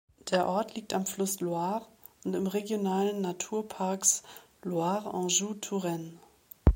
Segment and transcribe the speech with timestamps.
[0.31, 1.85] Der Ort liegt am Fluss Loire
[2.25, 4.23] und im Regionalen Naturparks
[4.63, 6.13] Loire-Anjou-Touraine.